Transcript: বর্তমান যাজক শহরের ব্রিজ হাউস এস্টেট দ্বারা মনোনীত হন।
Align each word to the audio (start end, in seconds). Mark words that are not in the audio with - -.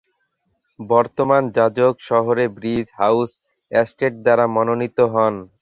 বর্তমান 0.79 1.43
যাজক 1.57 1.93
শহরের 2.09 2.49
ব্রিজ 2.57 2.87
হাউস 2.99 3.29
এস্টেট 3.71 4.13
দ্বারা 4.25 4.45
মনোনীত 4.55 4.97
হন। 5.13 5.33